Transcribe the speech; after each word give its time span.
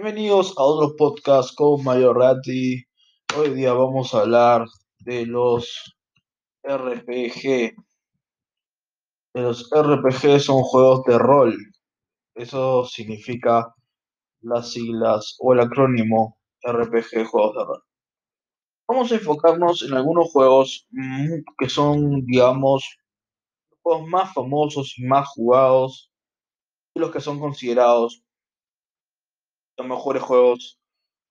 Bienvenidos 0.00 0.54
a 0.56 0.62
otro 0.62 0.94
podcast 0.94 1.56
con 1.56 1.82
Mario 1.82 2.14
Ratti. 2.14 2.84
Hoy 3.36 3.50
día 3.50 3.72
vamos 3.72 4.14
a 4.14 4.20
hablar 4.20 4.64
de 5.00 5.26
los 5.26 5.92
RPG. 6.62 7.74
Los 9.34 9.68
RPG 9.74 10.38
son 10.38 10.62
juegos 10.62 11.02
de 11.02 11.18
rol. 11.18 11.56
Eso 12.36 12.84
significa 12.84 13.74
las 14.40 14.70
siglas 14.70 15.36
o 15.40 15.52
el 15.52 15.58
acrónimo 15.58 16.38
RPG, 16.62 17.26
juegos 17.26 17.56
de 17.56 17.64
rol. 17.64 17.82
Vamos 18.86 19.10
a 19.10 19.16
enfocarnos 19.16 19.82
en 19.82 19.94
algunos 19.94 20.30
juegos 20.30 20.86
mm, 20.90 21.40
que 21.58 21.68
son, 21.68 22.24
digamos, 22.24 22.84
los 23.68 23.80
juegos 23.82 24.08
más 24.08 24.32
famosos 24.32 24.96
y 24.96 25.06
más 25.06 25.26
jugados 25.26 26.12
y 26.94 27.00
los 27.00 27.10
que 27.10 27.20
son 27.20 27.40
considerados 27.40 28.22
mejores 29.86 30.22
juegos 30.22 30.78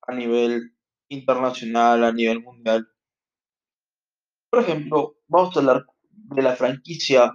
a 0.08 0.14
nivel 0.14 0.74
internacional, 1.10 2.04
a 2.04 2.12
nivel 2.12 2.42
mundial. 2.42 2.88
Por 4.50 4.62
ejemplo, 4.62 5.18
vamos 5.28 5.56
a 5.56 5.60
hablar 5.60 5.86
de 6.10 6.42
la 6.42 6.56
franquicia 6.56 7.32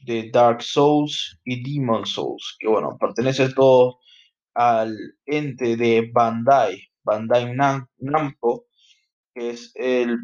de 0.00 0.30
Dark 0.30 0.62
Souls 0.62 1.38
y 1.44 1.62
Demon 1.62 2.06
Souls, 2.06 2.56
que 2.58 2.68
bueno, 2.68 2.96
pertenece 2.98 3.52
todo 3.52 3.98
al 4.54 4.96
ente 5.26 5.76
de 5.76 6.10
Bandai, 6.12 6.80
Bandai 7.02 7.54
Namco, 7.54 8.66
que 9.34 9.50
es 9.50 9.72
el, 9.74 10.18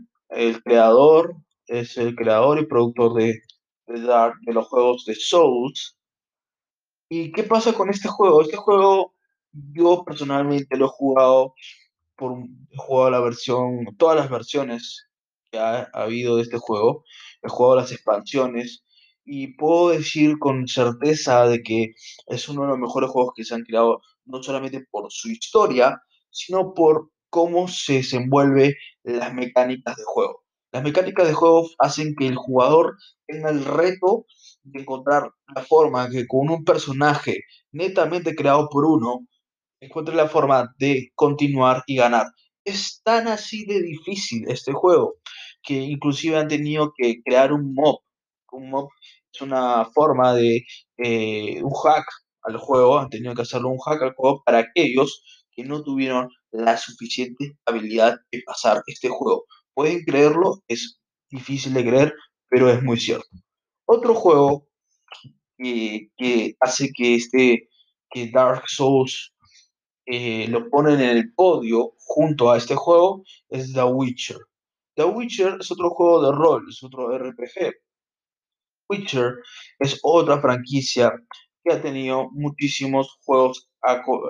creador, 0.65 1.37
es 1.67 1.97
el 1.97 2.15
creador 2.15 2.61
y 2.61 2.67
productor 2.67 3.15
de, 3.15 3.41
de, 3.87 4.01
Dark, 4.01 4.35
de 4.43 4.53
los 4.53 4.67
juegos 4.67 5.05
de 5.05 5.15
Souls. 5.15 5.97
¿Y 7.09 7.33
qué 7.33 7.45
pasa 7.45 7.73
con 7.75 7.91
este 7.91 8.09
juego? 8.09 8.43
Este 8.43 8.57
juego 8.57 9.14
yo 9.73 10.05
personalmente 10.05 10.77
lo 10.77 10.87
he 10.87 10.89
jugado, 10.89 11.55
por, 12.17 12.39
he 12.71 12.77
jugado 12.77 13.11
la 13.11 13.21
versión, 13.21 13.87
todas 13.99 14.17
las 14.17 14.31
versiones 14.31 15.07
que 15.51 15.59
ha, 15.59 15.89
habido 15.93 16.37
de 16.37 16.43
este 16.43 16.59
juego, 16.59 17.05
he 17.43 17.49
jugado 17.49 17.77
las 17.77 17.93
expansiones 17.93 18.85
y 19.25 19.57
puedo 19.57 19.91
decir 19.91 20.39
con 20.39 20.69
certeza 20.69 21.47
de 21.47 21.63
que 21.63 21.95
es 22.27 22.49
uno 22.49 22.63
de 22.63 22.69
los 22.69 22.79
mejores 22.79 23.11
juegos 23.11 23.33
que 23.37 23.45
se 23.45 23.55
han 23.55 23.63
creado, 23.63 24.01
no 24.27 24.43
solamente 24.43 24.85
por 24.91 25.07
su 25.11 25.31
historia, 25.31 26.01
sino 26.31 26.75
por 26.75 27.11
cómo 27.31 27.69
se 27.69 27.95
desenvuelve 27.95 28.77
las 29.03 29.33
mecánicas 29.35 29.97
de 29.97 30.05
juego. 30.05 30.45
Las 30.73 30.83
mecánicas 30.83 31.29
de 31.29 31.35
juego 31.35 31.69
hacen 31.79 32.15
que 32.17 32.27
el 32.27 32.37
jugador 32.37 32.97
tenga 33.27 33.51
el 33.51 33.65
reto 33.65 34.27
de 34.65 34.81
encontrar 34.81 35.31
la 35.55 35.63
forma 35.63 36.11
que 36.11 36.27
con 36.27 36.51
un 36.51 36.65
personaje 36.65 37.43
netamente 37.71 38.35
creado 38.35 38.69
por 38.69 38.85
uno 38.85 39.27
encuentre 39.85 40.15
la 40.15 40.29
forma 40.29 40.75
de 40.79 41.11
continuar 41.15 41.83
y 41.87 41.97
ganar. 41.97 42.27
Es 42.65 43.03
tan 43.05 43.29
así 43.29 43.65
de 43.67 43.83
difícil 43.83 44.45
este 44.49 44.73
juego 44.73 45.17
que 45.63 45.75
inclusive 45.75 46.37
han 46.37 46.49
tenido 46.49 46.93
que 46.97 47.23
crear 47.23 47.53
un 47.53 47.75
mob. 47.75 48.01
Un 48.53 48.71
mob 48.71 48.89
es 49.33 49.41
una 49.41 49.87
forma 49.87 50.35
de 50.35 50.65
eh, 50.99 51.63
un 51.63 51.73
hack 51.73 52.07
al 52.43 52.59
juego, 52.59 52.99
han 52.99 53.09
tenido 53.09 53.35
que 53.35 53.43
hacerlo 53.43 53.71
un 53.71 53.79
hack 53.79 54.03
al 54.03 54.15
juego 54.15 54.43
para 54.45 54.59
aquellos 54.59 55.23
que 55.51 55.65
no 55.65 55.83
tuvieron 55.83 56.29
la 56.53 56.77
suficiente 56.77 57.57
habilidad 57.67 58.17
de 58.31 58.43
pasar 58.45 58.83
este 58.87 59.09
juego. 59.09 59.45
Pueden 59.73 60.05
creerlo, 60.05 60.63
es 60.69 61.01
difícil 61.31 61.75
de 61.75 61.85
creer, 61.85 62.15
pero 62.49 62.71
es 62.71 62.83
muy 62.83 62.99
cierto. 62.99 63.29
Otro 63.87 64.15
juego 64.15 64.69
que 65.59 66.57
hace 66.61 66.91
que 66.95 67.15
este 67.15 67.69
que 68.15 68.31
Dark 68.31 68.63
Souls 68.69 69.34
eh, 70.07 70.47
lo 70.49 70.69
ponen 70.69 71.01
en 71.01 71.17
el 71.17 71.33
podio 71.35 71.95
junto 71.99 72.51
a 72.51 72.59
este 72.59 72.75
juego 72.75 73.25
es 73.49 73.73
The 73.73 73.85
Witcher. 73.85 74.39
The 74.97 75.05
Witcher 75.05 75.57
es 75.61 75.71
otro 75.71 75.91
juego 75.91 76.27
de 76.27 76.33
rol, 76.37 76.67
es 76.69 76.83
otro 76.83 77.17
RPG. 77.17 77.73
Witcher 78.89 79.37
es 79.79 79.99
otra 80.03 80.41
franquicia 80.41 81.13
que 81.65 81.73
ha 81.73 81.81
tenido 81.81 82.29
muchísimos 82.33 83.19
juegos, 83.25 83.69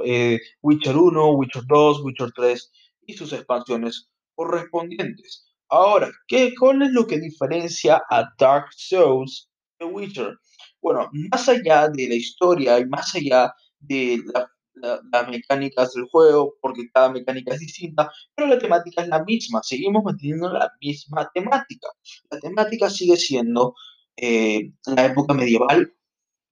eh, 0.04 0.38
Witcher 0.62 0.96
1, 0.96 1.32
Witcher 1.32 1.64
2, 1.66 2.02
Witcher 2.04 2.30
3 2.34 2.72
y 3.06 3.14
sus 3.14 3.32
expansiones 3.32 4.08
correspondientes. 4.34 5.44
Ahora, 5.68 6.10
¿qué, 6.28 6.54
¿cuál 6.58 6.82
es 6.82 6.92
lo 6.92 7.06
que 7.06 7.18
diferencia 7.18 8.00
a 8.10 8.24
Dark 8.38 8.66
Souls 8.76 9.50
de 9.80 9.86
Witcher? 9.86 10.36
Bueno, 10.80 11.10
más 11.30 11.48
allá 11.48 11.88
de 11.88 12.08
la 12.08 12.14
historia 12.14 12.78
y 12.78 12.86
más 12.86 13.14
allá 13.14 13.52
de 13.80 14.20
la 14.32 14.48
las 14.74 15.28
mecánicas 15.28 15.94
del 15.94 16.06
juego, 16.06 16.54
porque 16.60 16.88
cada 16.92 17.10
mecánica 17.10 17.54
es 17.54 17.60
distinta, 17.60 18.10
pero 18.34 18.48
la 18.48 18.58
temática 18.58 19.02
es 19.02 19.08
la 19.08 19.24
misma, 19.24 19.60
seguimos 19.62 20.02
manteniendo 20.04 20.52
la 20.52 20.70
misma 20.80 21.30
temática. 21.32 21.88
La 22.30 22.40
temática 22.40 22.90
sigue 22.90 23.16
siendo 23.16 23.74
eh, 24.16 24.72
la 24.86 25.06
época 25.06 25.34
medieval, 25.34 25.94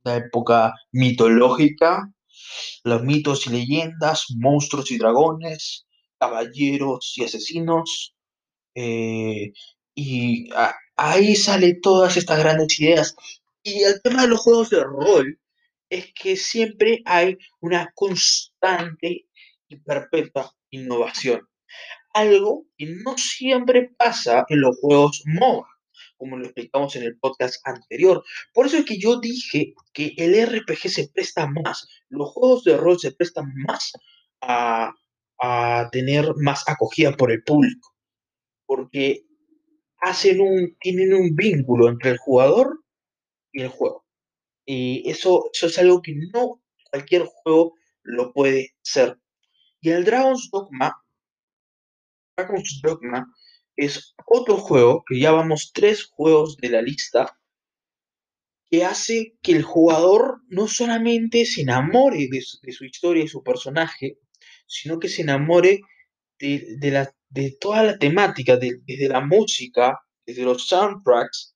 la 0.04 0.16
época 0.16 0.74
mitológica, 0.92 2.12
los 2.84 3.02
mitos 3.02 3.46
y 3.46 3.50
leyendas, 3.50 4.26
monstruos 4.36 4.90
y 4.90 4.98
dragones, 4.98 5.86
caballeros 6.18 7.14
y 7.16 7.24
asesinos, 7.24 8.14
eh, 8.74 9.52
y 9.94 10.48
ahí 10.96 11.36
salen 11.36 11.80
todas 11.80 12.16
estas 12.16 12.38
grandes 12.38 12.78
ideas. 12.80 13.16
Y 13.62 13.82
el 13.82 14.00
tema 14.02 14.22
de 14.22 14.28
los 14.28 14.40
juegos 14.40 14.70
de 14.70 14.82
rol 14.82 15.38
es 15.92 16.10
que 16.14 16.36
siempre 16.36 17.02
hay 17.04 17.36
una 17.60 17.92
constante 17.94 19.26
y 19.68 19.76
perpetua 19.76 20.50
innovación. 20.70 21.46
Algo 22.14 22.64
que 22.78 22.86
no 22.86 23.18
siempre 23.18 23.90
pasa 23.98 24.46
en 24.48 24.62
los 24.62 24.78
juegos 24.80 25.22
MOBA, 25.26 25.68
como 26.16 26.38
lo 26.38 26.46
explicamos 26.46 26.96
en 26.96 27.02
el 27.02 27.18
podcast 27.18 27.60
anterior. 27.66 28.24
Por 28.54 28.66
eso 28.66 28.78
es 28.78 28.86
que 28.86 28.98
yo 28.98 29.20
dije 29.20 29.74
que 29.92 30.14
el 30.16 30.34
RPG 30.46 30.88
se 30.88 31.08
presta 31.08 31.46
más, 31.46 31.86
los 32.08 32.30
juegos 32.30 32.64
de 32.64 32.78
rol 32.78 32.98
se 32.98 33.12
prestan 33.12 33.52
más 33.54 33.92
a, 34.40 34.94
a 35.42 35.90
tener 35.92 36.32
más 36.36 36.66
acogida 36.66 37.12
por 37.18 37.30
el 37.30 37.42
público, 37.42 37.94
porque 38.64 39.26
hacen 40.00 40.40
un, 40.40 40.74
tienen 40.80 41.12
un 41.12 41.36
vínculo 41.36 41.90
entre 41.90 42.12
el 42.12 42.18
jugador 42.18 42.82
y 43.52 43.60
el 43.60 43.68
juego. 43.68 44.01
Y 44.74 45.10
eso, 45.10 45.50
eso 45.52 45.66
es 45.66 45.78
algo 45.78 46.00
que 46.00 46.14
no 46.32 46.62
cualquier 46.90 47.26
juego 47.26 47.74
lo 48.02 48.32
puede 48.32 48.74
ser. 48.80 49.20
Y 49.82 49.90
el 49.90 50.02
Dragon's 50.02 50.48
Dogma, 50.50 50.96
Dragon's 52.34 52.80
Dogma 52.82 53.26
es 53.76 54.14
otro 54.24 54.56
juego, 54.56 55.04
que 55.06 55.20
ya 55.20 55.30
vamos 55.30 55.72
tres 55.74 56.06
juegos 56.06 56.56
de 56.56 56.70
la 56.70 56.80
lista, 56.80 57.38
que 58.70 58.82
hace 58.86 59.36
que 59.42 59.52
el 59.52 59.62
jugador 59.62 60.40
no 60.48 60.66
solamente 60.68 61.44
se 61.44 61.60
enamore 61.60 62.28
de 62.30 62.40
su, 62.40 62.86
historia 62.86 63.24
y 63.24 63.28
su 63.28 63.42
personaje, 63.42 64.20
sino 64.66 64.98
que 64.98 65.10
se 65.10 65.20
enamore 65.20 65.80
de, 66.38 66.90
la, 66.90 67.14
de 67.28 67.58
toda 67.60 67.82
la 67.82 67.98
temática, 67.98 68.56
desde 68.56 69.08
la 69.08 69.20
música, 69.20 70.00
desde 70.24 70.44
los 70.44 70.66
soundtracks, 70.66 71.54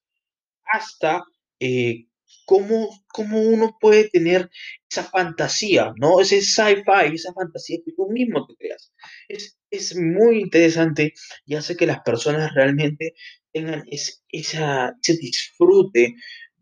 hasta 0.70 1.24
eh, 1.58 2.08
cómo, 2.46 2.88
cómo 3.08 3.42
uno 3.42 3.76
puede 3.78 4.08
tener 4.08 4.50
esa 4.90 5.04
fantasía, 5.04 5.92
¿no? 5.98 6.20
Ese 6.20 6.40
sci-fi, 6.40 7.14
esa 7.14 7.34
fantasía 7.34 7.78
que 7.84 7.92
tú 7.92 8.08
mismo 8.08 8.46
te 8.46 8.56
creas. 8.56 8.92
Es, 9.28 9.58
es, 9.70 9.96
muy 9.96 10.40
interesante 10.40 11.12
y 11.44 11.56
hace 11.56 11.76
que 11.76 11.86
las 11.86 12.00
personas 12.00 12.54
realmente 12.54 13.14
tengan 13.52 13.84
ese, 13.90 14.14
esa, 14.30 14.94
ese 15.02 15.18
disfrute 15.18 16.14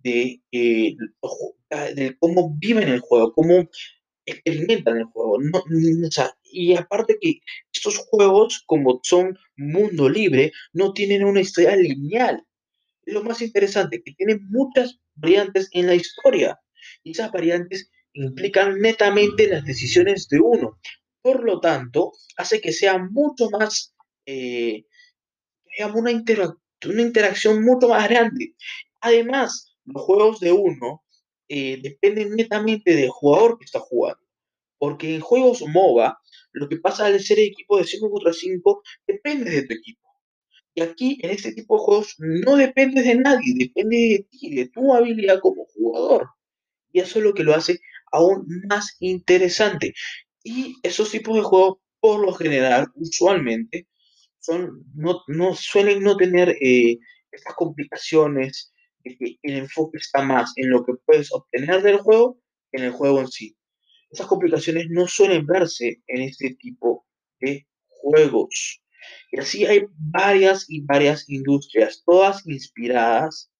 de, 0.03 0.43
eh, 0.53 0.97
de 1.95 2.17
cómo 2.19 2.57
viven 2.59 2.89
el 2.89 3.01
juego, 3.01 3.33
cómo 3.33 3.69
experimentan 4.27 4.99
el 4.99 5.05
juego. 5.05 5.39
No, 5.41 5.59
o 5.59 6.11
sea, 6.11 6.35
y 6.45 6.75
aparte 6.77 7.19
que 7.21 7.41
estos 7.73 7.99
juegos, 7.99 8.63
como 8.67 9.01
son 9.03 9.37
mundo 9.57 10.09
libre, 10.09 10.53
no 10.73 10.93
tienen 10.93 11.25
una 11.25 11.41
historia 11.41 11.77
lineal. 11.77 12.45
Lo 13.07 13.23
más 13.23 13.43
interesante, 13.43 14.03
que 14.03 14.13
tienen 14.13 14.47
muchas 14.49 14.99
variantes 15.15 15.69
en 15.73 15.87
la 15.87 15.95
historia. 15.95 16.61
Y 17.03 17.13
esas 17.13 17.31
variantes 17.33 17.91
implican 18.13 18.81
netamente 18.81 19.49
las 19.49 19.65
decisiones 19.65 20.29
de 20.29 20.41
uno. 20.41 20.79
Por 21.23 21.45
lo 21.45 21.61
tanto, 21.61 22.13
hace 22.37 22.61
que 22.61 22.73
sea 22.73 22.99
mucho 22.99 23.51
más, 23.51 23.95
eh, 24.27 24.85
una, 25.95 26.11
una 26.87 27.03
interacción 27.03 27.65
mucho 27.65 27.89
más 27.89 28.09
grande. 28.09 28.55
Además, 29.01 29.77
los 29.85 30.03
juegos 30.03 30.41
de 30.41 30.53
uno 30.53 31.05
eh, 31.49 31.79
dependen 31.83 32.31
netamente 32.37 32.95
del 32.95 33.11
jugador 33.11 33.59
que 33.59 33.65
está 33.65 33.81
jugando. 33.81 34.23
Porque 34.79 35.15
en 35.15 35.21
juegos 35.21 35.63
MOBA, 35.63 36.19
lo 36.53 36.69
que 36.69 36.77
pasa 36.77 37.07
al 37.07 37.21
ser 37.21 37.39
equipo 37.39 37.79
de 37.79 37.85
5 37.85 38.11
contra 38.11 38.33
5 38.33 38.83
depende 39.07 39.51
de 39.51 39.67
tu 39.67 39.75
equipo. 39.75 40.04
Y 40.75 40.83
aquí, 40.83 41.19
en 41.23 41.31
este 41.31 41.53
tipo 41.53 41.77
de 41.77 41.85
juegos, 41.85 42.15
no 42.19 42.57
dependes 42.57 43.05
de 43.05 43.15
nadie, 43.15 43.55
depende 43.57 43.97
de 43.97 44.27
ti, 44.31 44.55
de 44.55 44.69
tu 44.69 44.93
habilidad 44.93 45.41
como 45.41 45.67
jugador. 45.67 46.29
Y 46.93 47.01
eso 47.01 47.19
es 47.19 47.25
lo 47.25 47.35
que 47.35 47.45
lo 47.45 47.55
hace 47.55 47.79
aún 48.13 48.47
más 48.69 48.97
interesante. 49.01 49.95
Y 50.43 50.77
esos 50.83 51.11
tipos 51.11 51.37
de 51.37 51.43
juegos, 51.43 51.79
por 52.01 52.21
lo 52.25 52.33
general, 52.35 52.89
usualmente, 52.97 53.87
son, 54.41 54.85
no, 54.95 55.23
no 55.29 55.55
suelen 55.55 56.03
no 56.03 56.17
tener 56.17 56.51
eh, 56.61 56.99
estas 57.31 57.55
complicaciones 57.55 58.73
de 59.05 59.17
que 59.17 59.39
el 59.43 59.57
enfoque 59.59 59.99
está 59.99 60.23
más 60.23 60.53
en 60.57 60.71
lo 60.71 60.85
que 60.85 60.93
puedes 61.07 61.33
obtener 61.33 61.83
del 61.83 61.99
juego 61.99 62.39
que 62.71 62.79
en 62.79 62.85
el 62.85 62.93
juego 62.93 63.21
en 63.21 63.29
sí. 63.29 63.57
Estas 64.11 64.27
complicaciones 64.27 64.87
no 64.91 65.07
suelen 65.09 65.47
verse 65.47 66.03
en 66.07 66.23
este 66.23 66.55
tipo 66.55 67.07
de 67.41 67.67
juegos. 67.89 68.84
Y 69.33 69.41
así 69.41 69.67
hay 69.67 69.87
varias 69.97 70.67
y 70.69 70.83
varias 70.83 71.29
industrias, 71.29 72.03
todas 72.05 72.47
inspiradas 72.47 73.51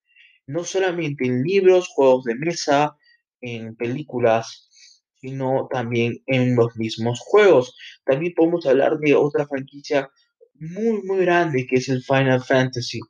no 0.47 0.65
solamente 0.65 1.27
en 1.27 1.43
libros, 1.43 1.89
juegos 1.89 2.25
de 2.25 2.35
mesa, 2.35 2.97
en 3.41 3.77
películas, 3.77 4.69
sino 5.17 5.69
también 5.71 6.23
en 6.27 6.55
los 6.57 6.77
mismos 6.77 7.21
juegos. 7.21 7.77
También 8.05 8.35
podemos 8.35 8.67
hablar 8.67 8.99
de 8.99 9.15
otra 9.15 9.47
franquicia 9.47 10.11
muy, 10.55 11.03
muy 11.03 11.21
grande 11.25 11.67
que 11.67 11.77
es 11.77 11.89
el 11.89 12.03
Final 12.03 12.43
Fantasy. 12.43 13.01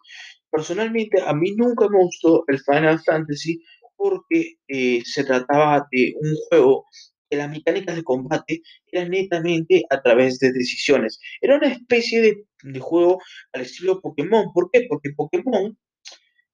Personalmente, 0.51 1.21
a 1.23 1.35
mí 1.35 1.55
nunca 1.57 1.89
me 1.89 1.99
gustó 1.99 2.45
el 2.47 2.61
Final 2.61 3.01
Fantasy 3.01 3.63
porque 3.97 4.59
eh, 4.69 5.03
se 5.05 5.25
trataba 5.25 5.87
de 5.91 6.15
un 6.21 6.35
juego 6.49 6.87
que 7.35 7.39
las 7.39 7.51
mecánicas 7.51 7.97
de 7.97 8.05
combate 8.05 8.63
eran 8.87 9.11
netamente 9.11 9.85
a 9.91 10.01
través 10.03 10.39
de 10.39 10.53
decisiones. 10.53 11.21
Era 11.41 11.57
una 11.57 11.69
especie 11.69 12.21
de, 12.23 12.81
juego 12.81 13.21
al 13.53 13.63
estilo 13.63 14.01
Pokémon. 14.01 14.53
¿Por 14.53 14.71
qué? 14.71 14.87
Porque 14.89 15.11
Pokémon 15.17 15.77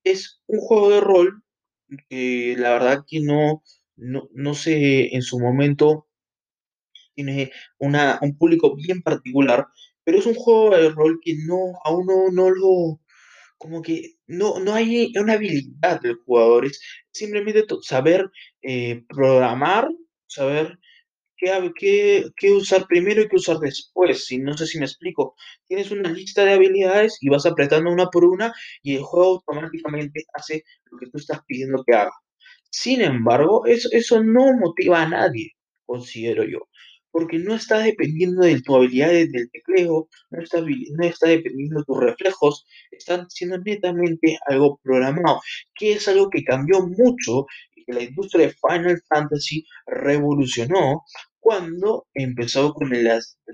es 0.04 0.42
un 0.46 0.60
juego 0.60 0.90
de 0.90 1.00
rol 1.00 1.42
que 2.08 2.56
la 2.58 2.70
verdad 2.70 3.04
que 3.06 3.20
no, 3.20 3.62
no, 3.96 4.28
no 4.32 4.54
sé, 4.54 5.14
en 5.14 5.22
su 5.22 5.38
momento 5.38 6.08
tiene 7.14 7.52
una, 7.78 8.18
un 8.22 8.36
público 8.38 8.74
bien 8.76 9.02
particular, 9.02 9.66
pero 10.04 10.18
es 10.18 10.26
un 10.26 10.34
juego 10.34 10.76
de 10.76 10.88
rol 10.90 11.20
que 11.22 11.34
no, 11.46 11.74
aún 11.84 12.06
no, 12.06 12.30
no 12.32 12.50
lo, 12.50 13.00
como 13.58 13.82
que 13.82 14.14
no, 14.26 14.58
no 14.60 14.74
hay 14.74 15.12
una 15.20 15.34
habilidad 15.34 16.00
del 16.00 16.16
jugador, 16.24 16.64
es 16.64 16.80
simplemente 17.12 17.66
saber 17.82 18.30
eh, 18.62 19.04
programar, 19.08 19.88
saber 20.30 20.78
qué, 21.36 21.72
qué, 21.78 22.24
qué 22.36 22.52
usar 22.52 22.86
primero 22.86 23.22
y 23.22 23.28
qué 23.28 23.36
usar 23.36 23.58
después. 23.58 24.26
Si, 24.26 24.38
no 24.38 24.56
sé 24.56 24.66
si 24.66 24.78
me 24.78 24.86
explico. 24.86 25.34
Tienes 25.66 25.90
una 25.90 26.10
lista 26.12 26.44
de 26.44 26.52
habilidades 26.54 27.18
y 27.20 27.28
vas 27.28 27.46
apretando 27.46 27.90
una 27.92 28.08
por 28.08 28.24
una 28.24 28.52
y 28.82 28.96
el 28.96 29.02
juego 29.02 29.34
automáticamente 29.36 30.24
hace 30.34 30.64
lo 30.90 30.98
que 30.98 31.06
tú 31.10 31.18
estás 31.18 31.40
pidiendo 31.46 31.82
que 31.86 31.94
haga. 31.96 32.12
Sin 32.70 33.00
embargo, 33.02 33.66
eso, 33.66 33.88
eso 33.92 34.22
no 34.22 34.52
motiva 34.58 35.02
a 35.02 35.08
nadie, 35.08 35.52
considero 35.86 36.44
yo, 36.44 36.68
porque 37.10 37.38
no 37.38 37.54
está 37.54 37.78
dependiendo 37.80 38.42
de 38.42 38.60
tu 38.62 38.76
habilidad 38.76 39.08
de- 39.10 39.26
del 39.28 39.50
tecleo, 39.50 40.08
no 40.30 40.42
está, 40.42 40.60
no 40.60 41.04
está 41.06 41.28
dependiendo 41.28 41.80
de 41.80 41.84
tus 41.84 41.98
reflejos, 42.00 42.66
están 42.92 43.28
siendo 43.30 43.58
netamente 43.58 44.38
algo 44.46 44.78
programado, 44.82 45.40
que 45.74 45.92
es 45.94 46.06
algo 46.08 46.30
que 46.30 46.44
cambió 46.44 46.80
mucho 46.86 47.46
que 47.84 47.92
la 47.92 48.02
industria 48.02 48.46
de 48.46 48.54
Final 48.54 49.02
Fantasy 49.08 49.64
revolucionó 49.86 51.04
cuando 51.40 52.06
empezó 52.14 52.72
con 52.74 52.94
el, 52.94 53.08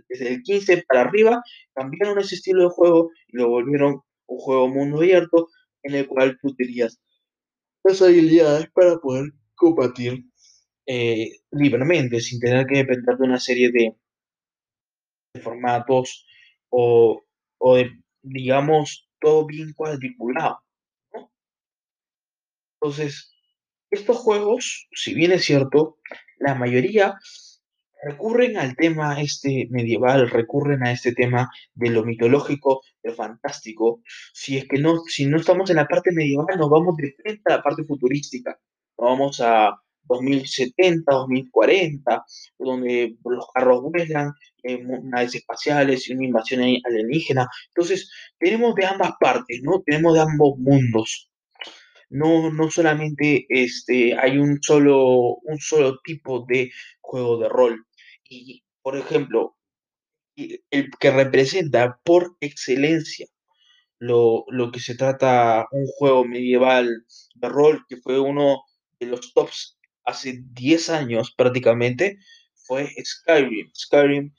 desde 0.08 0.34
el 0.34 0.42
15 0.42 0.84
para 0.88 1.02
arriba, 1.02 1.42
cambiaron 1.74 2.18
ese 2.18 2.34
estilo 2.34 2.64
de 2.64 2.70
juego 2.70 3.10
y 3.28 3.36
lo 3.36 3.48
volvieron 3.48 4.02
un 4.26 4.38
juego 4.38 4.68
mundo 4.68 4.98
abierto 4.98 5.48
en 5.82 5.94
el 5.94 6.06
cual 6.08 6.36
tú 6.42 6.54
tenías 6.54 7.00
las 7.84 8.02
habilidades 8.02 8.68
para 8.72 8.98
poder 8.98 9.32
combatir 9.54 10.24
eh, 10.86 11.30
libremente, 11.52 12.20
sin 12.20 12.40
tener 12.40 12.66
que 12.66 12.78
depender 12.78 13.16
de 13.16 13.24
una 13.24 13.40
serie 13.40 13.70
de, 13.72 13.96
formatos 15.42 16.26
o, 16.70 17.22
o 17.58 17.76
de, 17.76 17.90
digamos, 18.22 19.08
todo 19.20 19.46
bien 19.46 19.72
cuadriculado. 19.74 20.60
Entonces, 22.80 23.35
estos 23.90 24.16
juegos, 24.16 24.88
si 24.92 25.14
bien 25.14 25.32
es 25.32 25.44
cierto, 25.44 25.98
la 26.38 26.54
mayoría 26.54 27.18
recurren 28.02 28.56
al 28.56 28.76
tema 28.76 29.20
este 29.20 29.66
medieval, 29.70 30.30
recurren 30.30 30.84
a 30.84 30.92
este 30.92 31.12
tema 31.12 31.50
de 31.74 31.90
lo 31.90 32.04
mitológico, 32.04 32.82
de 33.02 33.10
lo 33.10 33.16
fantástico. 33.16 34.00
Si 34.32 34.56
es 34.58 34.68
que 34.68 34.78
no, 34.78 34.98
si 35.06 35.26
no 35.26 35.38
estamos 35.38 35.70
en 35.70 35.76
la 35.76 35.86
parte 35.86 36.12
medieval, 36.12 36.58
nos 36.58 36.70
vamos 36.70 36.96
de 36.96 37.14
frente 37.20 37.42
a 37.46 37.56
la 37.56 37.62
parte 37.62 37.84
futurística. 37.84 38.58
Vamos 38.96 39.40
a 39.40 39.74
2070, 40.08 41.12
2040, 41.12 42.24
donde 42.58 43.16
los 43.24 43.46
carros 43.52 43.82
vuelan, 43.82 44.32
eh, 44.62 44.80
naves 45.02 45.34
espaciales 45.34 46.08
y 46.08 46.14
una 46.14 46.26
invasión 46.26 46.62
alienígena. 46.84 47.48
Entonces, 47.68 48.10
tenemos 48.38 48.74
de 48.74 48.86
ambas 48.86 49.12
partes, 49.18 49.60
¿no? 49.62 49.82
Tenemos 49.84 50.14
de 50.14 50.20
ambos 50.20 50.58
mundos. 50.58 51.30
No, 52.08 52.50
no 52.52 52.70
solamente 52.70 53.46
este, 53.48 54.16
hay 54.18 54.38
un 54.38 54.62
solo, 54.62 55.36
un 55.42 55.58
solo 55.58 55.98
tipo 56.04 56.44
de 56.48 56.70
juego 57.00 57.38
de 57.38 57.48
rol. 57.48 57.86
Y, 58.28 58.62
por 58.82 58.96
ejemplo, 58.96 59.56
el 60.36 60.90
que 61.00 61.10
representa 61.10 61.98
por 62.04 62.36
excelencia 62.40 63.26
lo, 63.98 64.44
lo 64.48 64.70
que 64.70 64.80
se 64.80 64.94
trata 64.96 65.66
un 65.72 65.86
juego 65.86 66.24
medieval 66.24 67.04
de 67.34 67.48
rol, 67.48 67.84
que 67.88 67.96
fue 67.96 68.18
uno 68.20 68.62
de 69.00 69.06
los 69.06 69.32
tops 69.34 69.78
hace 70.04 70.42
10 70.52 70.90
años 70.90 71.34
prácticamente, 71.36 72.18
fue 72.54 72.88
Skyrim. 73.04 73.70
Skyrim 73.74 74.32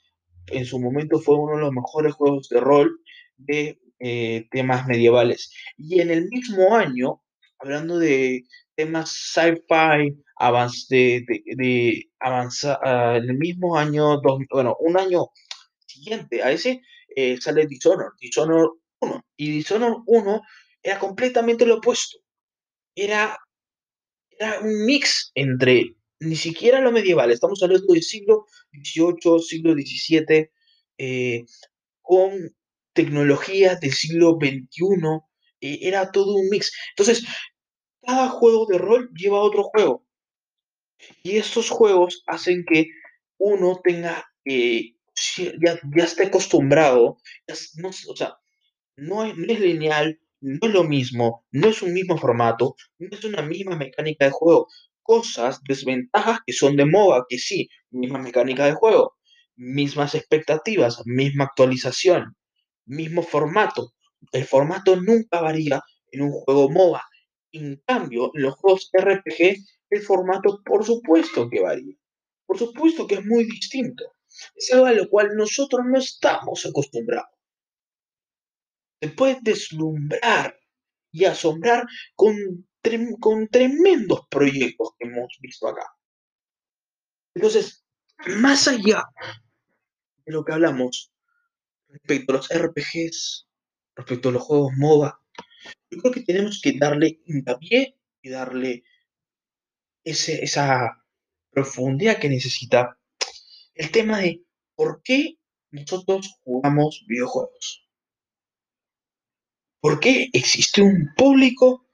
en 0.47 0.65
su 0.65 0.79
momento 0.79 1.19
fue 1.19 1.35
uno 1.35 1.55
de 1.55 1.61
los 1.61 1.73
mejores 1.73 2.13
juegos 2.13 2.49
de 2.49 2.59
rol 2.59 2.99
de 3.37 3.79
eh, 3.99 4.47
temas 4.51 4.87
medievales. 4.87 5.51
Y 5.77 6.01
en 6.01 6.11
el 6.11 6.27
mismo 6.29 6.75
año, 6.75 7.21
hablando 7.67 7.99
de 7.99 8.43
temas 8.75 9.09
sci-fi, 9.11 10.15
de, 10.89 11.25
de, 11.27 11.43
de 11.57 12.09
avanza- 12.19 12.79
ah, 12.83 13.17
el 13.17 13.37
mismo 13.37 13.77
año, 13.77 14.21
bueno, 14.51 14.75
un 14.79 14.97
año 14.99 15.27
siguiente 15.85 16.43
a 16.43 16.51
ese, 16.51 16.81
eh, 17.15 17.37
sale 17.41 17.67
Dishonored, 17.67 18.13
Dishonored 18.19 18.69
uno 19.01 19.23
Y 19.37 19.51
Dishonored 19.51 20.03
uno 20.07 20.41
era 20.83 20.99
completamente 20.99 21.65
lo 21.65 21.77
opuesto. 21.77 22.19
Era 22.95 23.37
era 24.39 24.59
un 24.61 24.85
mix 24.85 25.31
entre 25.35 25.95
ni 26.19 26.35
siquiera 26.35 26.81
lo 26.81 26.91
medieval, 26.91 27.31
estamos 27.31 27.61
hablando 27.61 27.93
del 27.93 28.01
siglo 28.03 28.45
XVIII, 28.71 29.39
siglo 29.39 29.73
XVII, 29.75 30.51
eh, 30.97 31.45
con 32.01 32.31
tecnologías 32.93 33.79
del 33.81 33.93
siglo 33.93 34.37
XXI, 34.39 35.27
eh, 35.61 35.79
era 35.83 36.11
todo 36.11 36.35
un 36.35 36.49
mix. 36.49 36.71
Entonces, 36.91 37.25
cada 38.07 38.29
juego 38.29 38.65
de 38.67 38.79
rol 38.79 39.11
lleva 39.13 39.37
a 39.39 39.41
otro 39.41 39.63
juego, 39.65 40.05
y 41.23 41.37
estos 41.37 41.69
juegos 41.69 42.23
hacen 42.27 42.65
que 42.65 42.87
uno 43.37 43.79
tenga, 43.83 44.25
eh, 44.45 44.93
ya, 45.61 45.79
ya 45.95 46.03
esté 46.03 46.27
acostumbrado, 46.27 47.17
no, 47.75 47.89
o 47.89 48.15
sea, 48.15 48.37
es, 48.95 49.03
no 49.07 49.23
es 49.25 49.59
lineal, 49.59 50.19
no 50.41 50.59
es 50.61 50.73
lo 50.73 50.83
mismo, 50.83 51.45
no 51.51 51.67
es 51.67 51.81
un 51.81 51.93
mismo 51.93 52.17
formato, 52.17 52.75
no 52.99 53.09
es 53.11 53.23
una 53.25 53.41
misma 53.41 53.75
mecánica 53.75 54.25
de 54.25 54.31
juego. 54.31 54.67
Cosas, 55.03 55.61
desventajas 55.67 56.39
que 56.45 56.53
son 56.53 56.75
de 56.75 56.85
MOBA, 56.85 57.25
que 57.29 57.37
sí, 57.37 57.69
misma 57.91 58.19
mecánica 58.19 58.65
de 58.65 58.73
juego, 58.73 59.15
mismas 59.55 60.15
expectativas, 60.15 61.01
misma 61.05 61.45
actualización, 61.45 62.35
mismo 62.85 63.23
formato. 63.23 63.93
El 64.31 64.45
formato 64.45 64.95
nunca 64.97 65.41
varía 65.41 65.81
en 66.11 66.21
un 66.23 66.31
juego 66.31 66.69
MOBA. 66.69 67.03
En 67.57 67.81
cambio, 67.85 68.31
los 68.33 68.55
juegos 68.55 68.89
RPG, 68.93 69.57
el 69.89 70.01
formato 70.01 70.61
por 70.63 70.85
supuesto 70.85 71.49
que 71.49 71.61
varía. 71.61 71.95
Por 72.45 72.57
supuesto 72.57 73.07
que 73.07 73.15
es 73.15 73.25
muy 73.25 73.45
distinto. 73.45 74.03
Es 74.55 74.71
algo 74.73 74.85
a 74.85 74.91
lo 74.93 75.09
cual 75.09 75.35
nosotros 75.35 75.81
no 75.85 75.97
estamos 75.97 76.65
acostumbrados 76.65 77.37
te 78.99 79.09
puedes 79.09 79.41
deslumbrar 79.43 80.57
y 81.11 81.25
asombrar 81.25 81.85
con, 82.15 82.35
con 83.19 83.47
tremendos 83.47 84.21
proyectos 84.29 84.89
que 84.97 85.07
hemos 85.07 85.37
visto 85.39 85.67
acá. 85.67 85.85
Entonces, 87.35 87.85
más 88.39 88.67
allá 88.67 89.03
de 90.25 90.33
lo 90.33 90.43
que 90.43 90.53
hablamos 90.53 91.11
respecto 91.87 92.33
a 92.33 92.37
los 92.37 92.49
RPGs, 92.49 93.47
respecto 93.95 94.29
a 94.29 94.31
los 94.31 94.43
juegos 94.43 94.73
MOBA, 94.77 95.21
yo 95.89 95.97
creo 95.99 96.13
que 96.13 96.23
tenemos 96.23 96.59
que 96.61 96.77
darle 96.77 97.21
hincapié 97.25 97.97
y 98.21 98.29
darle 98.29 98.83
esa 100.03 101.03
profundidad 101.51 102.19
que 102.19 102.29
necesita 102.29 102.97
el 103.73 103.91
tema 103.91 104.19
de 104.19 104.43
por 104.75 105.01
qué 105.03 105.37
nosotros 105.71 106.39
jugamos 106.43 107.03
videojuegos. 107.07 107.87
¿Por 109.79 109.99
qué 109.99 110.29
existe 110.33 110.81
un 110.81 111.13
público 111.15 111.87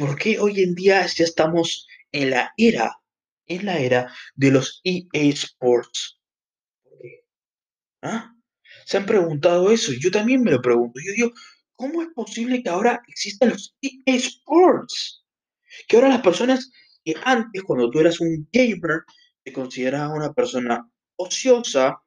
¿Por 0.00 0.16
qué 0.16 0.38
hoy 0.38 0.62
en 0.62 0.74
día 0.74 1.06
ya 1.06 1.24
estamos 1.24 1.86
en 2.10 2.30
la 2.30 2.54
era, 2.56 2.96
en 3.46 3.66
la 3.66 3.78
era 3.78 4.10
de 4.34 4.50
los 4.50 4.80
EA 4.82 5.04
Sports? 5.12 6.18
¿Ah? 8.00 8.32
¿Se 8.86 8.96
han 8.96 9.04
preguntado 9.04 9.70
eso? 9.70 9.92
Yo 9.92 10.10
también 10.10 10.42
me 10.42 10.52
lo 10.52 10.62
pregunto. 10.62 10.98
Yo 11.04 11.12
digo, 11.12 11.32
¿cómo 11.80 12.02
es 12.02 12.08
posible 12.14 12.62
que 12.62 12.68
ahora 12.68 13.02
existan 13.08 13.48
los 13.48 13.74
eSports? 14.04 15.24
Que 15.88 15.96
ahora 15.96 16.10
las 16.10 16.20
personas 16.20 16.70
que 17.02 17.14
antes, 17.24 17.62
cuando 17.62 17.88
tú 17.90 18.00
eras 18.00 18.20
un 18.20 18.46
gamer, 18.52 19.04
te 19.42 19.50
consideraba 19.50 20.14
una 20.14 20.34
persona 20.34 20.86
ociosa, 21.16 22.02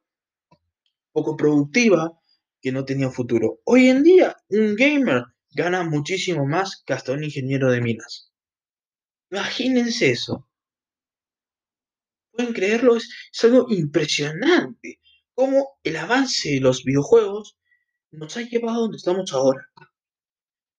poco 1.11 1.35
productiva, 1.35 2.11
que 2.61 2.71
no 2.71 2.85
tenía 2.85 3.09
futuro. 3.09 3.61
Hoy 3.65 3.89
en 3.89 4.03
día, 4.03 4.37
un 4.49 4.75
gamer 4.75 5.23
gana 5.49 5.83
muchísimo 5.83 6.45
más 6.45 6.83
que 6.85 6.93
hasta 6.93 7.13
un 7.13 7.23
ingeniero 7.23 7.71
de 7.71 7.81
minas. 7.81 8.31
Imagínense 9.31 10.11
eso. 10.11 10.47
¿Pueden 12.31 12.53
creerlo? 12.53 12.95
Es, 12.95 13.09
es 13.31 13.43
algo 13.43 13.65
impresionante. 13.69 14.99
Cómo 15.33 15.79
el 15.83 15.97
avance 15.97 16.51
de 16.51 16.59
los 16.59 16.83
videojuegos 16.83 17.57
nos 18.13 18.37
ha 18.37 18.41
llevado 18.41 18.81
donde 18.81 18.97
estamos 18.97 19.33
ahora. 19.33 19.67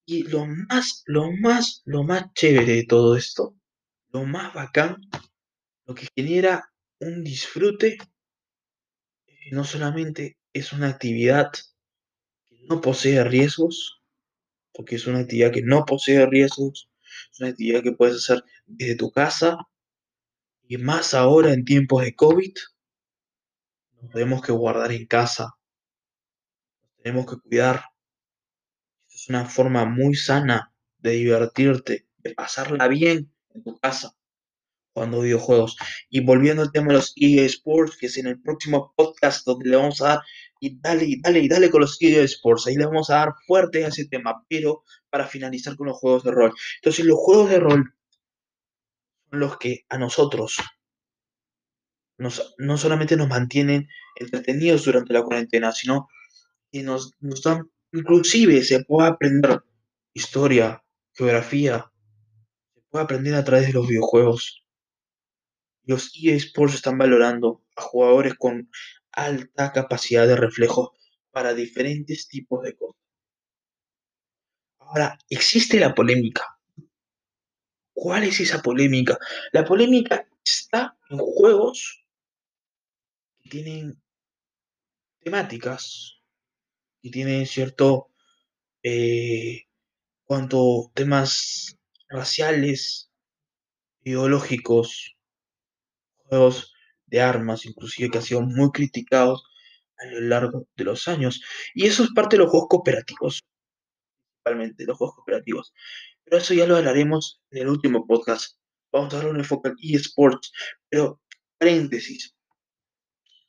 Y 0.06 0.22
lo 0.24 0.46
más, 0.46 1.02
lo 1.06 1.32
más, 1.32 1.82
lo 1.84 2.04
más 2.04 2.32
chévere 2.34 2.74
de 2.76 2.84
todo 2.84 3.16
esto, 3.16 3.56
lo 4.10 4.24
más 4.24 4.54
bacán, 4.54 5.00
lo 5.86 5.94
que 5.94 6.06
genera 6.14 6.72
un 7.00 7.24
disfrute, 7.24 7.98
no 9.50 9.64
solamente 9.64 10.38
es 10.52 10.72
una 10.72 10.88
actividad 10.88 11.50
que 12.48 12.64
no 12.68 12.80
posee 12.80 13.24
riesgos, 13.24 14.00
porque 14.72 14.96
es 14.96 15.06
una 15.06 15.20
actividad 15.20 15.52
que 15.52 15.62
no 15.62 15.84
posee 15.84 16.24
riesgos, 16.26 16.88
es 17.32 17.40
una 17.40 17.50
actividad 17.50 17.82
que 17.82 17.92
puedes 17.92 18.16
hacer 18.16 18.44
desde 18.66 18.96
tu 18.96 19.10
casa, 19.10 19.58
y 20.66 20.78
más 20.78 21.14
ahora 21.14 21.52
en 21.52 21.64
tiempos 21.64 22.02
de 22.02 22.14
COVID, 22.14 22.54
nos 24.00 24.10
tenemos 24.12 24.42
que 24.42 24.52
guardar 24.52 24.92
en 24.92 25.06
casa, 25.06 25.54
tenemos 27.04 27.26
que 27.26 27.36
cuidar. 27.38 27.84
Es 29.12 29.28
una 29.28 29.44
forma 29.44 29.84
muy 29.84 30.14
sana 30.14 30.72
de 30.98 31.10
divertirte, 31.10 32.08
de 32.16 32.34
pasarla 32.34 32.88
bien 32.88 33.30
en 33.54 33.62
tu 33.62 33.78
casa 33.78 34.16
jugando 34.94 35.20
videojuegos. 35.20 35.76
Y 36.08 36.20
volviendo 36.20 36.62
al 36.62 36.72
tema 36.72 36.88
de 36.88 36.94
los 36.94 37.12
eSports, 37.16 37.98
que 37.98 38.06
es 38.06 38.16
en 38.16 38.28
el 38.28 38.40
próximo 38.40 38.94
podcast 38.96 39.44
donde 39.44 39.68
le 39.68 39.76
vamos 39.76 40.00
a 40.00 40.08
dar, 40.08 40.20
y 40.60 40.80
dale, 40.80 41.04
y 41.04 41.20
dale, 41.20 41.40
y 41.40 41.48
dale 41.48 41.70
con 41.70 41.82
los 41.82 42.00
eSports, 42.00 42.68
ahí 42.68 42.76
le 42.76 42.86
vamos 42.86 43.10
a 43.10 43.16
dar 43.16 43.34
fuerte 43.46 43.84
a 43.84 43.88
ese 43.88 44.06
tema, 44.06 44.46
pero 44.48 44.82
para 45.10 45.26
finalizar 45.26 45.76
con 45.76 45.88
los 45.88 45.98
juegos 45.98 46.24
de 46.24 46.30
rol. 46.30 46.54
Entonces 46.76 47.04
los 47.04 47.18
juegos 47.18 47.50
de 47.50 47.60
rol 47.60 47.94
son 49.30 49.40
los 49.40 49.58
que 49.58 49.84
a 49.90 49.98
nosotros 49.98 50.56
nos, 52.16 52.54
no 52.56 52.78
solamente 52.78 53.16
nos 53.16 53.28
mantienen 53.28 53.88
entretenidos 54.16 54.84
durante 54.84 55.12
la 55.12 55.22
cuarentena, 55.22 55.72
sino 55.72 56.08
que 56.74 56.82
nos, 56.82 57.12
dan, 57.44 57.70
inclusive 57.92 58.60
se 58.64 58.82
puede 58.84 59.08
aprender 59.08 59.62
historia, 60.12 60.82
geografía, 61.12 61.92
se 62.74 62.80
puede 62.90 63.04
aprender 63.04 63.36
a 63.36 63.44
través 63.44 63.68
de 63.68 63.74
los 63.74 63.86
videojuegos. 63.86 64.66
Los 65.84 66.10
eSports 66.20 66.74
están 66.74 66.98
valorando 66.98 67.64
a 67.76 67.82
jugadores 67.82 68.34
con 68.34 68.68
alta 69.12 69.70
capacidad 69.72 70.26
de 70.26 70.34
reflejo 70.34 70.96
para 71.30 71.54
diferentes 71.54 72.26
tipos 72.26 72.64
de 72.64 72.74
cosas. 72.74 73.00
Ahora, 74.80 75.16
existe 75.28 75.78
la 75.78 75.94
polémica. 75.94 76.58
¿Cuál 77.92 78.24
es 78.24 78.40
esa 78.40 78.60
polémica? 78.60 79.16
La 79.52 79.64
polémica 79.64 80.28
está 80.44 80.98
en 81.08 81.18
juegos 81.18 82.04
que 83.40 83.50
tienen 83.50 84.02
temáticas, 85.20 86.13
y 87.04 87.10
tienen 87.10 87.46
cierto, 87.46 88.08
eh, 88.82 89.64
cuanto 90.24 90.90
temas 90.94 91.76
raciales, 92.08 93.10
ideológicos, 94.04 95.14
juegos 96.16 96.72
de 97.04 97.20
armas, 97.20 97.66
inclusive 97.66 98.10
que 98.10 98.18
han 98.18 98.24
sido 98.24 98.40
muy 98.40 98.70
criticados 98.72 99.44
a 99.98 100.06
lo 100.06 100.20
largo 100.22 100.66
de 100.76 100.84
los 100.84 101.06
años. 101.06 101.42
Y 101.74 101.84
eso 101.86 102.04
es 102.04 102.10
parte 102.14 102.36
de 102.36 102.44
los 102.44 102.50
juegos 102.50 102.68
cooperativos, 102.70 103.42
principalmente 104.42 104.86
los 104.86 104.96
juegos 104.96 105.16
cooperativos. 105.16 105.74
Pero 106.24 106.38
eso 106.38 106.54
ya 106.54 106.66
lo 106.66 106.78
hablaremos 106.78 107.42
en 107.50 107.62
el 107.64 107.68
último 107.68 108.06
podcast. 108.06 108.56
Vamos 108.90 109.12
a 109.12 109.18
darle 109.18 109.32
un 109.32 109.40
enfoque 109.40 109.68
al 109.68 109.76
eSports. 109.78 110.52
Pero, 110.88 111.20
paréntesis, 111.58 112.34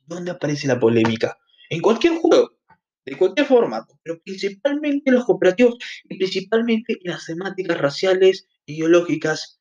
¿dónde 0.06 0.32
aparece 0.32 0.68
la 0.68 0.78
polémica? 0.78 1.38
En 1.70 1.80
cualquier 1.80 2.18
juego, 2.18 2.55
de 3.06 3.18
cualquier 3.18 3.46
formato, 3.46 4.00
pero 4.04 4.20
principalmente 4.22 5.10
en 5.10 5.16
los 5.16 5.26
cooperativos 5.26 5.76
y 6.06 6.18
principalmente 6.18 6.98
en 7.04 7.12
las 7.12 7.26
temáticas 7.26 7.78
raciales, 7.80 8.48
ideológicas 8.66 9.60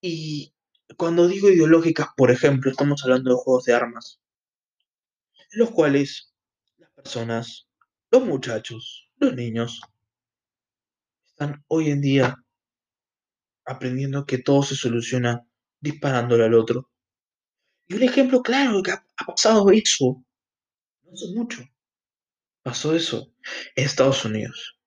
y 0.00 0.54
cuando 0.96 1.28
digo 1.28 1.50
ideológicas, 1.50 2.08
por 2.16 2.30
ejemplo, 2.30 2.70
estamos 2.70 3.02
hablando 3.04 3.30
de 3.30 3.36
juegos 3.36 3.64
de 3.64 3.74
armas, 3.74 4.20
los 5.52 5.70
cuales 5.70 6.32
las 6.78 6.90
personas, 6.92 7.68
los 8.10 8.24
muchachos, 8.24 9.10
los 9.16 9.34
niños, 9.34 9.80
están 11.26 11.64
hoy 11.68 11.90
en 11.90 12.00
día 12.00 12.36
aprendiendo 13.64 14.26
que 14.26 14.38
todo 14.38 14.62
se 14.62 14.74
soluciona 14.74 15.46
disparándole 15.80 16.44
al 16.44 16.54
otro. 16.54 16.90
Y 17.86 17.94
un 17.94 18.02
ejemplo 18.02 18.42
claro 18.42 18.82
que 18.82 18.92
ha 18.92 19.26
pasado 19.26 19.70
eso, 19.70 20.24
no 21.02 21.12
hace 21.12 21.34
mucho, 21.34 21.62
pasó 22.62 22.94
eso 22.94 23.32
en 23.76 23.84
Estados 23.84 24.24
Unidos. 24.24 24.78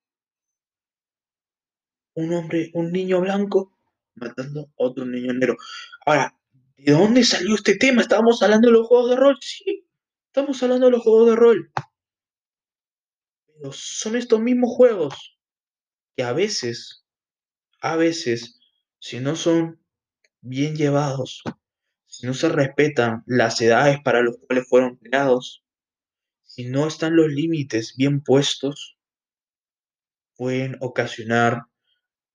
Un 2.15 2.33
hombre, 2.33 2.71
un 2.73 2.91
niño 2.91 3.21
blanco 3.21 3.75
matando 4.15 4.61
a 4.61 4.83
otro 4.83 5.05
niño 5.05 5.33
negro. 5.33 5.57
Ahora, 6.05 6.37
¿de 6.77 6.91
dónde 6.91 7.23
salió 7.23 7.55
este 7.55 7.75
tema? 7.75 8.01
¿Estábamos 8.01 8.41
hablando 8.43 8.67
de 8.67 8.73
los 8.73 8.87
juegos 8.87 9.09
de 9.09 9.15
rol? 9.15 9.37
Sí, 9.41 9.87
estamos 10.27 10.61
hablando 10.61 10.87
de 10.87 10.91
los 10.91 11.01
juegos 11.01 11.29
de 11.29 11.35
rol. 11.35 11.71
Pero 13.47 13.71
son 13.71 14.15
estos 14.15 14.39
mismos 14.39 14.75
juegos 14.75 15.39
que 16.15 16.23
a 16.23 16.33
veces, 16.33 17.05
a 17.81 17.95
veces, 17.95 18.59
si 18.99 19.19
no 19.19 19.35
son 19.35 19.79
bien 20.41 20.75
llevados, 20.75 21.41
si 22.05 22.27
no 22.27 22.33
se 22.33 22.49
respetan 22.49 23.23
las 23.25 23.59
edades 23.61 23.97
para 24.03 24.21
los 24.21 24.37
cuales 24.37 24.67
fueron 24.67 24.97
creados, 24.97 25.62
si 26.53 26.65
no 26.65 26.85
están 26.85 27.15
los 27.15 27.29
límites 27.29 27.95
bien 27.97 28.21
puestos, 28.21 28.95
pueden 30.35 30.77
ocasionar 30.81 31.63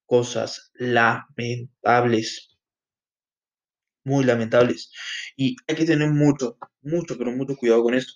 cosas 0.07 0.73
lamentables, 0.75 2.49
muy 4.03 4.25
lamentables. 4.25 4.91
Y 5.37 5.55
hay 5.69 5.77
que 5.77 5.85
tener 5.85 6.11
mucho, 6.11 6.59
mucho, 6.83 7.17
pero 7.17 7.31
mucho 7.31 7.55
cuidado 7.55 7.85
con 7.85 7.95
esto. 7.95 8.15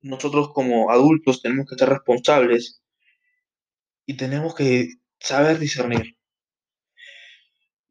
Nosotros 0.00 0.52
como 0.54 0.90
adultos 0.90 1.42
tenemos 1.42 1.66
que 1.68 1.76
ser 1.76 1.90
responsables 1.90 2.80
y 4.06 4.16
tenemos 4.16 4.54
que 4.54 4.88
saber 5.20 5.58
discernir. 5.58 6.16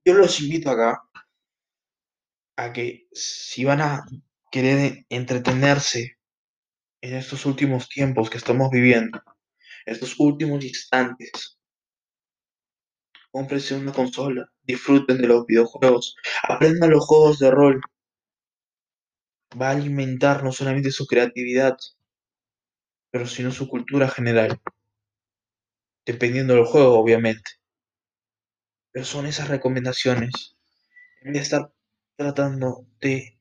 Yo 0.04 0.16
los 0.16 0.42
invito 0.42 0.72
acá 0.72 1.00
a 2.56 2.74
que 2.74 3.08
si 3.12 3.66
van 3.66 3.82
a 3.82 4.04
querer 4.50 5.06
entretenerse 5.10 6.18
en 7.06 7.14
estos 7.14 7.46
últimos 7.46 7.88
tiempos 7.88 8.32
que 8.32 8.38
estamos 8.38 8.72
viviendo, 8.72 9.22
estos 9.86 10.16
últimos 10.20 10.64
instantes, 10.66 11.60
cómprense 13.30 13.76
una 13.76 13.94
consola, 13.94 14.50
disfruten 14.64 15.20
de 15.20 15.28
los 15.28 15.46
videojuegos, 15.46 16.16
aprendan 16.42 16.90
los 16.90 17.06
juegos 17.06 17.38
de 17.38 17.52
rol. 17.52 17.82
Va 19.62 19.70
a 19.70 19.74
alimentar 19.74 20.44
no 20.44 20.52
solamente 20.52 20.90
su 20.90 21.06
creatividad, 21.06 21.78
pero 23.12 23.28
sino 23.28 23.52
su 23.52 23.68
cultura 23.68 24.10
general. 24.10 24.60
Dependiendo 26.08 26.56
del 26.56 26.66
juego, 26.66 26.98
obviamente. 26.98 27.52
Pero 28.92 29.06
son 29.06 29.28
esas 29.28 29.50
recomendaciones. 29.50 30.58
En 31.22 31.34
vez 31.34 31.34
de 31.34 31.58
estar 31.58 31.74
tratando 32.18 32.88
de 33.00 33.40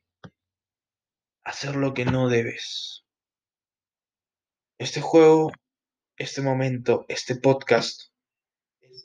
hacer 1.44 1.76
lo 1.76 1.94
que 1.94 2.04
no 2.04 2.28
debes. 2.28 3.03
Este 4.78 5.00
juego, 5.00 5.52
este 6.16 6.42
momento, 6.42 7.04
este 7.08 7.36
podcast 7.36 8.14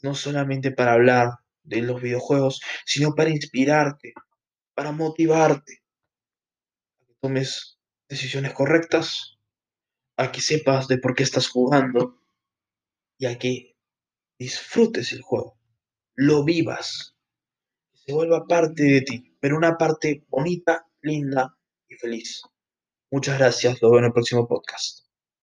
no 0.01 0.15
solamente 0.15 0.71
para 0.71 0.93
hablar 0.93 1.39
de 1.63 1.81
los 1.81 2.01
videojuegos, 2.01 2.61
sino 2.85 3.13
para 3.13 3.29
inspirarte, 3.29 4.13
para 4.73 4.91
motivarte 4.91 5.83
a 7.01 7.05
que 7.05 7.13
tomes 7.21 7.77
decisiones 8.07 8.53
correctas, 8.53 9.37
a 10.17 10.31
que 10.31 10.41
sepas 10.41 10.87
de 10.87 10.97
por 10.97 11.15
qué 11.15 11.23
estás 11.23 11.47
jugando 11.47 12.17
y 13.17 13.25
a 13.25 13.37
que 13.37 13.75
disfrutes 14.39 15.11
el 15.11 15.21
juego, 15.21 15.59
lo 16.15 16.43
vivas, 16.43 17.15
se 17.93 18.13
vuelva 18.13 18.47
parte 18.47 18.83
de 18.83 19.01
ti, 19.01 19.35
pero 19.39 19.57
una 19.57 19.77
parte 19.77 20.25
bonita, 20.29 20.87
linda 21.01 21.55
y 21.87 21.95
feliz. 21.95 22.41
Muchas 23.11 23.37
gracias, 23.37 23.81
lo 23.81 23.91
veo 23.91 23.99
en 23.99 24.05
el 24.05 24.13
próximo 24.13 24.47
podcast. 24.47 25.08